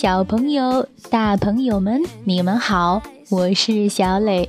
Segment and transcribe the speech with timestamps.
[0.00, 4.48] 小朋友、大朋友们，你们好，我是小磊。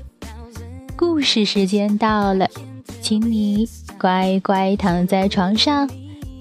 [0.96, 2.48] 故事时间到了，
[3.02, 5.90] 请你乖乖躺在床上，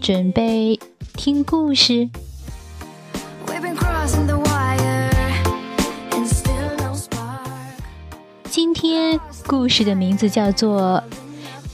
[0.02, 0.79] 准备
[1.14, 2.10] 听故事。
[8.50, 11.02] 今天故事的名字叫做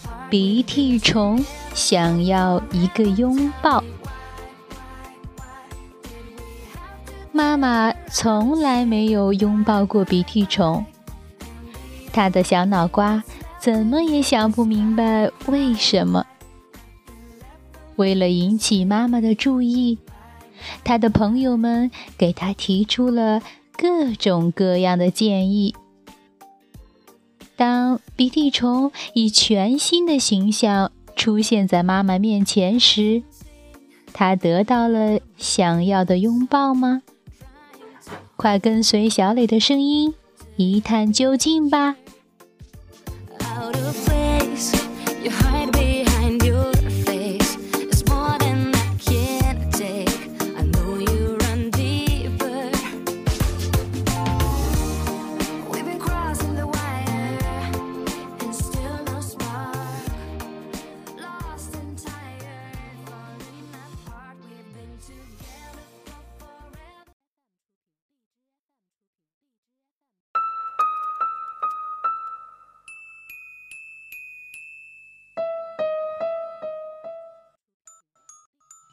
[0.31, 3.81] 《鼻涕虫想要一个拥抱》。
[7.45, 10.83] 妈妈从来没有拥抱过鼻涕虫，
[12.11, 13.23] 她的小脑瓜
[13.61, 16.25] 怎么也想不明白为什么。
[17.97, 19.99] 为了引起妈妈的注意，
[20.83, 23.43] 他的朋友们给他提出了
[23.77, 25.77] 各种各样的建议。
[27.57, 33.23] 当鼻涕虫以全新的形象出现在妈妈面前时，
[34.15, 37.03] 他得到了想要的拥抱吗？
[38.37, 40.15] 快跟随小磊的声音
[40.57, 41.97] 一探究竟吧！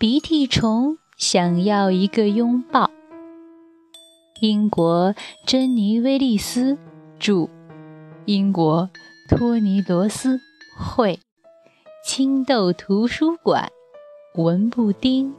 [0.02, 2.89] 鼻涕虫想要一个拥抱。
[4.39, 5.13] 英国
[5.45, 6.75] 珍妮·威利斯
[7.19, 7.48] 著，
[8.26, 8.89] 英国
[9.30, 10.39] 托尼·罗斯
[10.76, 11.20] 绘，
[12.03, 13.71] 青豆图书馆
[14.33, 15.36] 文布丁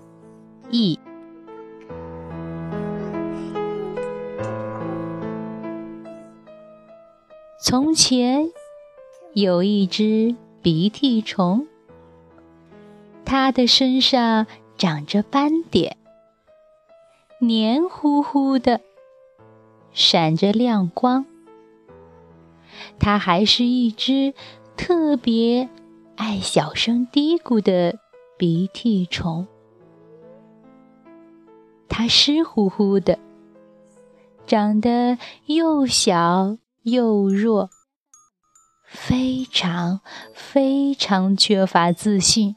[0.70, 0.96] 译。
[7.60, 8.48] 从前
[9.34, 11.66] 有一只鼻涕虫。
[13.32, 15.96] 它的身上长着斑点，
[17.38, 18.82] 黏糊糊的，
[19.90, 21.24] 闪着亮光。
[22.98, 24.34] 它还是一只
[24.76, 25.70] 特别
[26.14, 27.98] 爱小声嘀咕的
[28.36, 29.46] 鼻涕虫。
[31.88, 33.18] 它湿乎乎的，
[34.44, 35.16] 长得
[35.46, 37.70] 又小又弱，
[38.84, 40.02] 非常
[40.34, 42.56] 非常缺乏自信。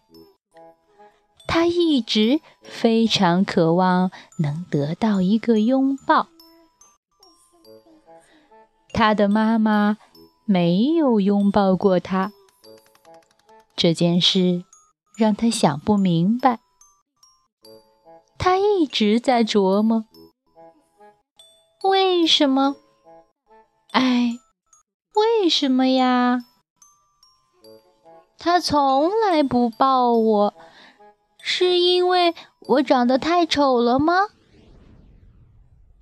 [1.47, 6.27] 他一直非常渴望能得到一个拥抱。
[8.91, 9.97] 他的妈妈
[10.45, 12.31] 没有拥抱过他，
[13.75, 14.63] 这件事
[15.17, 16.59] 让他想不明白。
[18.37, 20.05] 他一直在琢磨：
[21.83, 22.75] 为什么？
[23.91, 24.37] 哎，
[25.15, 26.45] 为什么呀？
[28.37, 30.53] 他从来不抱我。
[31.47, 34.29] 是因为我长得太丑了吗？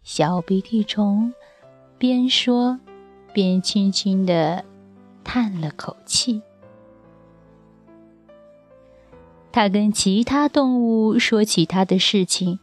[0.02, 1.34] 小鼻涕虫
[1.98, 2.80] 边说
[3.34, 4.64] 边轻轻地
[5.22, 6.42] 叹了口气。
[9.52, 12.60] 他跟其他动物说起他的事情。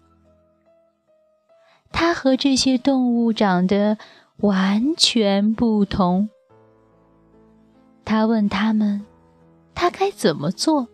[1.92, 3.98] 他和这些动物长得
[4.38, 6.30] 完全不同。
[8.06, 9.04] 他问他们，
[9.74, 10.88] 他该怎么做？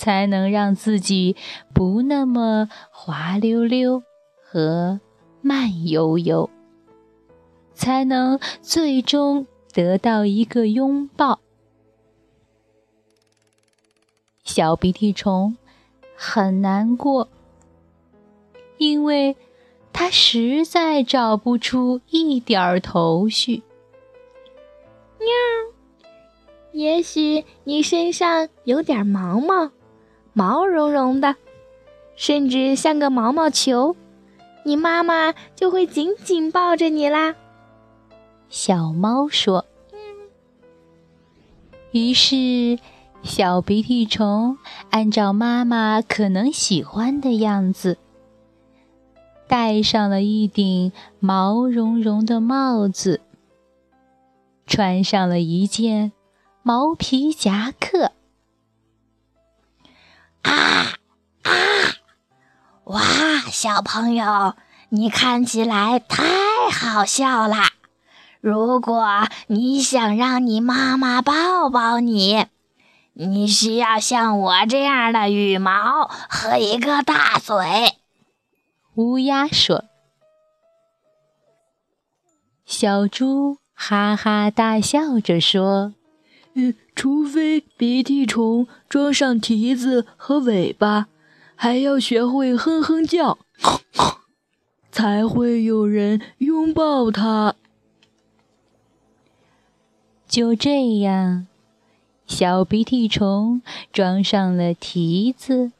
[0.00, 1.36] 才能让自己
[1.74, 4.02] 不那么滑溜溜
[4.42, 4.98] 和
[5.42, 6.48] 慢悠悠，
[7.74, 11.40] 才能最终得到一个拥抱。
[14.42, 15.58] 小鼻涕虫
[16.16, 17.28] 很难过，
[18.78, 19.36] 因为
[19.92, 23.62] 它实在找不出一点头绪。
[25.18, 25.28] 喵，
[26.72, 29.70] 也许你身上有点毛毛。
[30.32, 31.36] 毛茸茸的，
[32.16, 33.96] 甚至像个毛毛球，
[34.64, 37.34] 你妈妈就会紧紧抱着你啦。
[38.48, 39.64] 小猫说。
[41.92, 42.78] 于是，
[43.22, 44.58] 小鼻涕虫
[44.90, 47.98] 按照妈妈可能喜欢的样子，
[49.48, 53.20] 戴上了一顶毛茸茸的帽子，
[54.66, 56.12] 穿上了一件
[56.62, 58.12] 毛皮夹克。
[60.42, 60.94] 啊
[61.42, 61.52] 啊！
[62.84, 63.00] 哇，
[63.50, 64.54] 小朋友，
[64.88, 67.56] 你看起来太好笑了。
[68.40, 72.46] 如果你想让你妈妈抱抱你，
[73.12, 77.96] 你需要像我这样的羽毛和一个大嘴。
[78.94, 79.84] 乌鸦说。
[82.64, 85.92] 小猪哈哈大笑着说
[86.54, 91.06] ：“嗯，除非鼻涕虫装上蹄子和尾巴，
[91.54, 93.38] 还要学会哼哼叫，
[94.90, 97.54] 才会有人拥抱它。”
[100.26, 101.46] 就这样，
[102.26, 103.62] 小鼻涕虫
[103.92, 105.72] 装上了蹄子、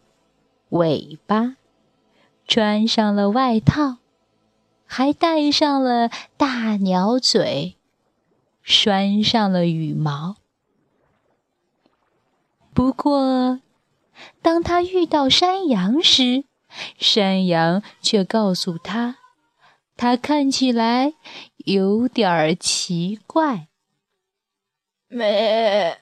[0.71, 1.57] 尾巴，
[2.49, 3.99] 穿上了外套，
[4.87, 7.77] 还戴上了大鸟嘴，
[8.63, 10.37] 拴上了羽毛。
[12.73, 13.61] 不过，
[14.41, 16.45] 当他遇到山羊时，
[16.99, 19.17] 山羊却告诉他，
[19.97, 21.15] 他看起来
[21.57, 23.69] 有点奇怪。
[25.09, 25.99] 没，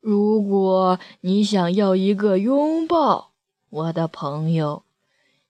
[0.00, 3.32] 如果你想要一个拥抱，
[3.68, 4.84] 我的朋友，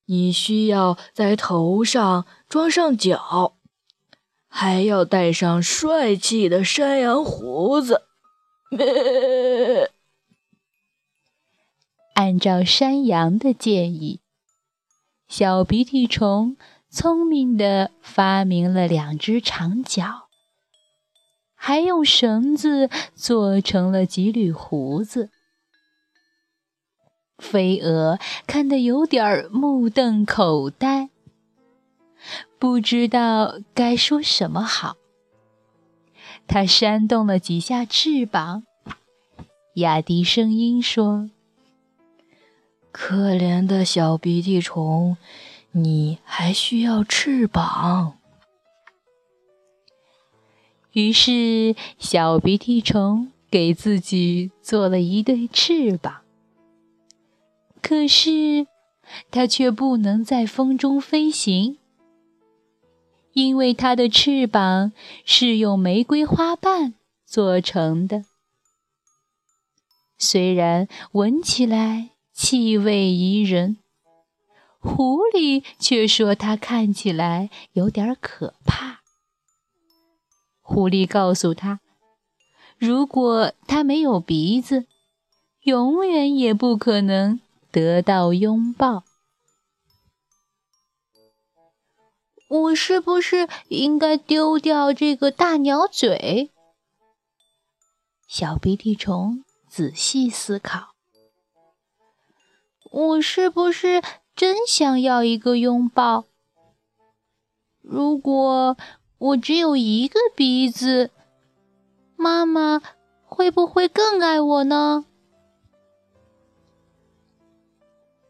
[0.06, 3.56] 你需要在头上装上角，
[4.49, 8.06] 还要戴上帅气的山羊胡子。
[12.14, 14.20] 按照山羊的建议，
[15.28, 16.56] 小鼻涕虫
[16.90, 20.28] 聪明地发明了两只长角。
[21.54, 25.30] 还用绳子做成了几缕胡子。
[27.38, 28.18] 飞蛾
[28.48, 31.08] 看得有点目瞪口呆，
[32.58, 34.96] 不知道该说什么好。
[36.48, 38.64] 它扇动了几下翅膀，
[39.76, 41.30] 压低声音说
[43.04, 45.16] ：“可怜的小鼻涕虫，
[45.72, 48.16] 你还需要翅膀。”
[50.94, 56.22] 于是，小鼻涕虫给自己做了一对翅膀。
[57.82, 58.69] 可是，
[59.32, 61.78] 它却不能在风中飞行，
[63.32, 64.93] 因为它的翅膀
[65.25, 66.94] 是用玫瑰花瓣
[67.26, 68.25] 做成的。
[70.16, 73.79] 虽然闻起来气味宜人，
[74.79, 79.02] 狐狸却说它看起来有点可怕。
[80.61, 81.81] 狐狸告诉他
[82.79, 84.87] ：“如果他没有鼻子，
[85.62, 87.40] 永远也不可能
[87.70, 89.05] 得到拥抱。”
[92.49, 96.50] 我是不是应该丢掉这个大鸟嘴？
[98.26, 100.91] 小鼻涕虫仔细思考
[102.92, 104.00] ：“我是不是
[104.36, 106.26] 真想要一个拥抱？
[107.80, 108.76] 如果……”
[109.22, 111.12] 我只有一个鼻子，
[112.16, 112.82] 妈妈
[113.24, 115.04] 会不会更爱我呢？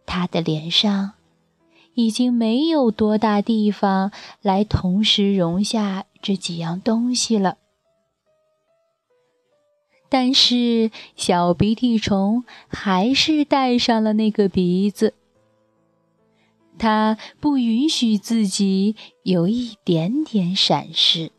[0.04, 1.12] 他的脸上
[1.94, 4.12] 已经没有多大地方
[4.42, 7.56] 来同时容下这几样东西了。
[10.12, 15.14] 但是小鼻涕虫还是戴上了那个鼻子。
[16.78, 21.32] 他不允许自己有一点点闪失。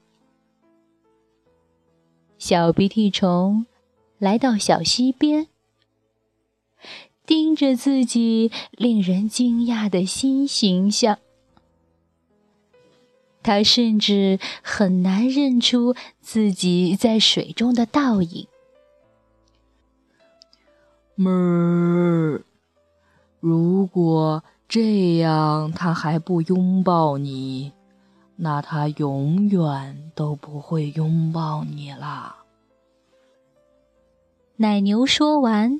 [2.39, 3.67] 小鼻涕虫
[4.17, 5.45] 来到小溪边，
[7.27, 11.19] 盯着自己令人惊讶的新形象。
[13.43, 18.47] 他甚至很难认出自己在水中的倒影。
[21.17, 22.41] 哞，
[23.39, 24.43] 如果。
[24.65, 27.73] 这样，他还不拥抱你，
[28.37, 32.37] 那他永远都不会拥抱你啦。
[34.55, 35.79] 奶牛说完，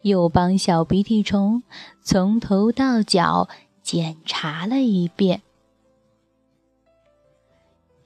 [0.00, 1.64] 又帮小鼻涕虫
[2.00, 3.50] 从头到脚
[3.82, 5.42] 检查了一遍。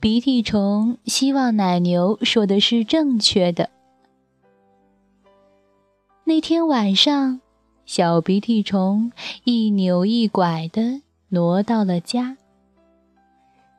[0.00, 3.70] 鼻涕虫希望奶牛说的是正确的。
[6.28, 7.40] 那天晚上。
[7.86, 9.12] 小鼻涕虫
[9.44, 12.36] 一扭一拐地挪到了家。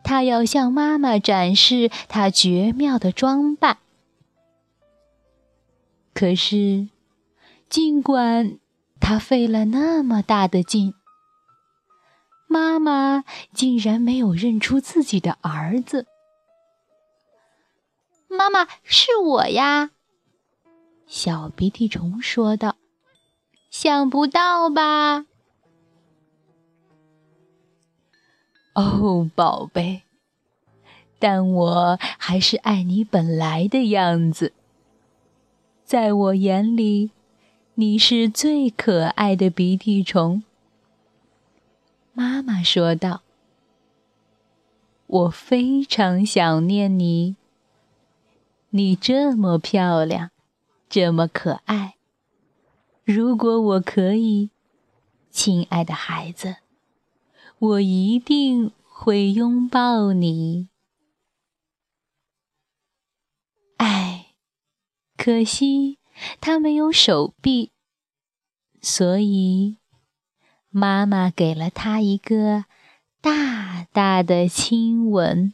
[0.03, 3.77] 他要向妈妈展示他绝妙的装扮。
[6.15, 6.89] 可是，
[7.69, 8.57] 尽管
[8.99, 10.95] 他费了那么大的劲，
[12.47, 16.07] 妈妈竟然没有认出自己的儿子。
[18.27, 19.91] 妈妈，是我呀！
[21.09, 22.75] 小鼻涕虫说道。
[23.71, 25.25] 想不到吧？
[28.73, 30.03] 哦，宝贝，
[31.17, 34.53] 但我还是爱你本来的样子。
[35.83, 37.09] 在我眼里，
[37.73, 40.43] 你是最可爱的鼻涕虫。
[42.13, 43.23] 妈妈说道
[45.07, 47.35] ：“我非常想念你。
[48.69, 50.29] 你这么漂亮，
[50.89, 51.95] 这么可爱。
[53.03, 54.49] 如果我可以，
[55.29, 56.57] 亲爱的孩子，
[57.59, 60.69] 我一定会拥抱你。
[63.77, 64.33] 哎，
[65.15, 65.99] 可惜
[66.41, 67.71] 他没有手臂，
[68.81, 69.77] 所以。”
[70.71, 72.65] 妈妈给了他一个
[73.21, 75.51] 大大的亲吻。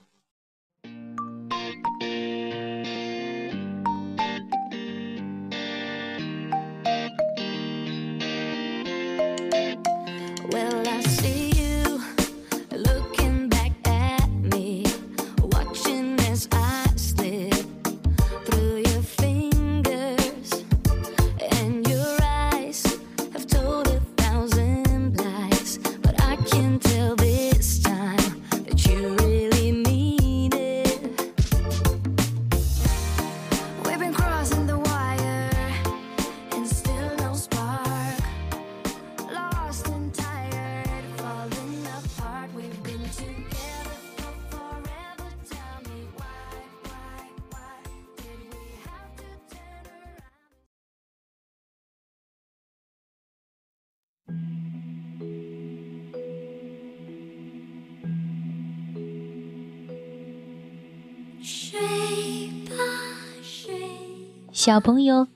[64.66, 65.28] 小朋友，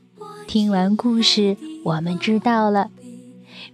[0.48, 2.90] 听完故事，我们知道了，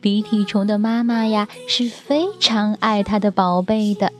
[0.01, 4.11] 鼻涕虫的妈妈呀是非常爱它的宝贝的。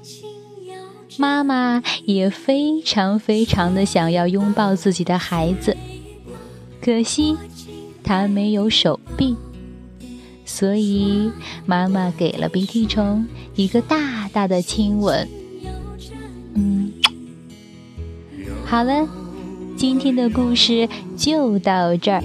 [1.18, 5.76] 妈妈也非常非常的想要拥抱自己的孩子，
[6.80, 7.36] 可惜
[8.02, 9.36] 它没有手臂，
[10.46, 11.30] 所以
[11.66, 15.28] 妈妈给了鼻涕虫一个大大的亲吻。
[16.54, 16.94] 嗯，
[18.64, 19.06] 好了。
[19.76, 22.24] 今天的故事就到这儿，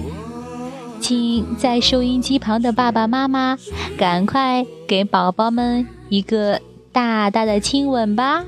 [0.99, 3.57] 请在收音机旁的爸爸妈妈
[3.97, 8.45] 赶快给宝宝们一个大大的亲吻吧，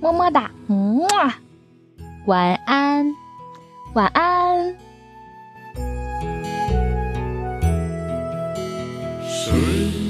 [0.00, 1.06] 么么哒，嗯。
[1.06, 1.38] 啊，
[2.26, 3.14] 晚安，
[3.94, 4.76] 晚安。
[9.26, 10.07] 睡。